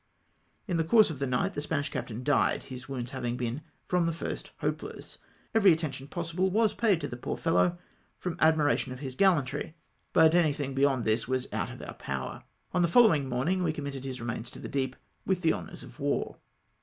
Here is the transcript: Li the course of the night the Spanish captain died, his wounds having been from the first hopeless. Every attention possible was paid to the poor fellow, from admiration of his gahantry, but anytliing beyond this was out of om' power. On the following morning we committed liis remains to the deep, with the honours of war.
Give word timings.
Li 0.67 0.73
the 0.73 0.83
course 0.83 1.11
of 1.11 1.19
the 1.19 1.27
night 1.27 1.53
the 1.53 1.61
Spanish 1.61 1.89
captain 1.89 2.23
died, 2.23 2.63
his 2.63 2.89
wounds 2.89 3.11
having 3.11 3.37
been 3.37 3.61
from 3.87 4.07
the 4.07 4.11
first 4.13 4.49
hopeless. 4.57 5.19
Every 5.53 5.71
attention 5.71 6.07
possible 6.07 6.49
was 6.49 6.73
paid 6.73 6.99
to 7.01 7.07
the 7.07 7.15
poor 7.17 7.37
fellow, 7.37 7.77
from 8.17 8.35
admiration 8.39 8.91
of 8.93 8.99
his 8.99 9.15
gahantry, 9.15 9.75
but 10.11 10.31
anytliing 10.31 10.73
beyond 10.73 11.05
this 11.05 11.27
was 11.27 11.47
out 11.53 11.69
of 11.69 11.83
om' 11.83 11.93
power. 11.99 12.43
On 12.73 12.81
the 12.81 12.87
following 12.87 13.29
morning 13.29 13.61
we 13.61 13.71
committed 13.73 14.01
liis 14.01 14.19
remains 14.19 14.49
to 14.49 14.59
the 14.59 14.67
deep, 14.67 14.95
with 15.23 15.43
the 15.43 15.53
honours 15.53 15.83
of 15.83 15.99
war. 15.99 16.37